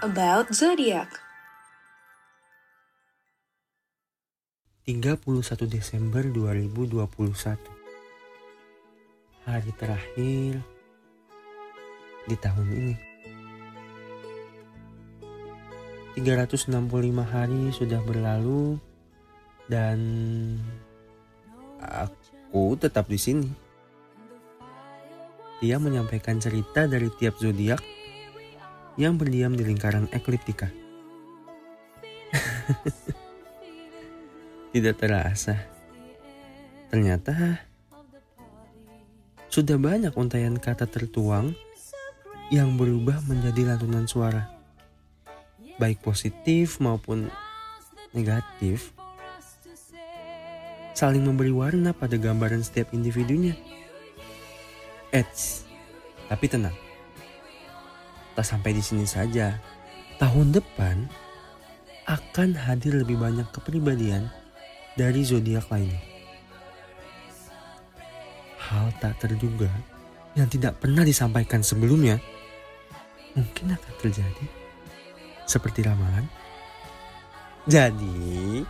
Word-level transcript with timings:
about 0.00 0.48
zodiac. 0.56 1.12
31 4.88 5.44
Desember 5.68 6.24
2021 6.24 7.04
Hari 9.44 9.70
terakhir 9.76 10.64
di 12.24 12.36
tahun 12.40 12.68
ini 12.72 12.94
365 16.16 16.80
hari 17.20 17.68
sudah 17.68 18.00
berlalu 18.00 18.80
dan 19.68 20.00
aku 21.76 22.72
tetap 22.80 23.04
di 23.04 23.20
sini. 23.20 23.48
Dia 25.60 25.76
menyampaikan 25.76 26.40
cerita 26.40 26.88
dari 26.88 27.12
tiap 27.20 27.36
zodiak 27.36 27.99
yang 29.00 29.16
berdiam 29.16 29.56
di 29.56 29.64
lingkaran 29.64 30.12
ekliptika. 30.12 30.68
Tidak 34.76 34.94
terasa. 35.00 35.56
Ternyata 36.92 37.64
sudah 39.48 39.80
banyak 39.80 40.12
untayan 40.14 40.60
kata 40.60 40.84
tertuang 40.84 41.56
yang 42.52 42.76
berubah 42.76 43.24
menjadi 43.24 43.72
lantunan 43.72 44.04
suara. 44.04 44.52
Baik 45.80 46.04
positif 46.04 46.76
maupun 46.76 47.32
negatif. 48.12 48.92
Saling 50.92 51.24
memberi 51.24 51.56
warna 51.56 51.96
pada 51.96 52.20
gambaran 52.20 52.60
setiap 52.60 52.92
individunya. 52.92 53.56
Eits, 55.10 55.64
tapi 56.28 56.44
tenang. 56.44 56.89
Tak 58.34 58.46
sampai 58.46 58.76
di 58.76 58.82
sini 58.82 59.04
saja. 59.04 59.58
Tahun 60.20 60.52
depan 60.52 61.08
akan 62.10 62.58
hadir 62.58 62.98
lebih 62.98 63.16
banyak 63.16 63.46
kepribadian 63.54 64.28
dari 64.98 65.22
zodiak 65.22 65.70
lainnya. 65.70 66.02
Hal 68.58 68.90
tak 69.02 69.18
terduga 69.22 69.70
yang 70.38 70.46
tidak 70.46 70.78
pernah 70.78 71.02
disampaikan 71.02 71.62
sebelumnya 71.64 72.22
mungkin 73.34 73.74
akan 73.74 73.94
terjadi 73.98 74.46
seperti 75.46 75.82
ramalan. 75.82 76.26
Jadi, 77.66 78.62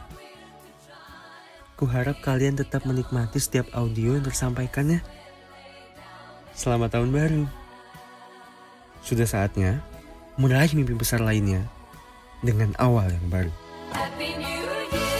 kuharap 1.77 2.21
kalian 2.25 2.57
tetap 2.57 2.85
menikmati 2.89 3.37
setiap 3.41 3.69
audio 3.77 4.17
yang 4.17 4.25
tersampaikannya. 4.25 5.01
Selamat 6.57 6.97
tahun 6.97 7.13
baru. 7.13 7.60
Sudah 9.01 9.27
saatnya 9.27 9.81
meraih 10.41 10.73
mimpi 10.73 10.97
besar 10.97 11.21
lainnya 11.21 11.65
dengan 12.41 12.73
awal 12.81 13.09
yang 13.13 13.27
baru. 13.29 13.53
Happy 13.93 14.39
New 14.39 14.47
Year, 14.47 15.20